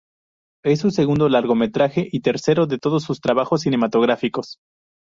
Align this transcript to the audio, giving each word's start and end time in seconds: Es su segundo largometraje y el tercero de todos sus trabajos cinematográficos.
Es 0.65 0.79
su 0.79 0.89
segundo 0.89 1.29
largometraje 1.29 2.09
y 2.11 2.17
el 2.17 2.23
tercero 2.23 2.65
de 2.65 2.79
todos 2.79 3.03
sus 3.03 3.21
trabajos 3.21 3.61
cinematográficos. 3.61 4.57